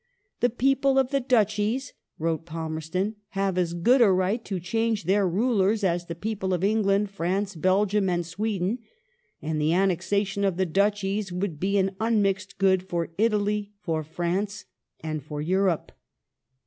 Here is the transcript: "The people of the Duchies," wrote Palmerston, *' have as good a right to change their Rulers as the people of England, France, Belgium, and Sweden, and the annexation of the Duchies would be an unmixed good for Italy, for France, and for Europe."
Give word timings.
"The 0.41 0.49
people 0.49 0.97
of 0.97 1.11
the 1.11 1.19
Duchies," 1.19 1.93
wrote 2.17 2.43
Palmerston, 2.47 3.17
*' 3.23 3.29
have 3.39 3.55
as 3.55 3.75
good 3.75 4.01
a 4.01 4.09
right 4.11 4.43
to 4.45 4.59
change 4.59 5.03
their 5.03 5.29
Rulers 5.29 5.83
as 5.83 6.07
the 6.07 6.15
people 6.15 6.55
of 6.55 6.63
England, 6.63 7.11
France, 7.11 7.55
Belgium, 7.55 8.09
and 8.09 8.25
Sweden, 8.25 8.79
and 9.43 9.61
the 9.61 9.73
annexation 9.73 10.43
of 10.43 10.57
the 10.57 10.65
Duchies 10.65 11.31
would 11.31 11.59
be 11.59 11.77
an 11.77 11.95
unmixed 11.99 12.57
good 12.57 12.81
for 12.81 13.09
Italy, 13.19 13.73
for 13.79 14.01
France, 14.03 14.65
and 15.01 15.21
for 15.21 15.39
Europe." 15.39 15.91